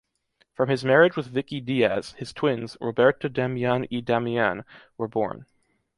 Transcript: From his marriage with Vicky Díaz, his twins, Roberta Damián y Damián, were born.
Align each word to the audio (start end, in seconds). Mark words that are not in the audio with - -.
From 0.55 0.69
his 0.69 0.83
marriage 0.83 1.15
with 1.15 1.27
Vicky 1.27 1.61
Díaz, 1.61 2.15
his 2.15 2.33
twins, 2.33 2.75
Roberta 2.81 3.29
Damián 3.29 3.83
y 3.91 4.01
Damián, 4.01 4.63
were 4.97 5.07
born. 5.07 5.45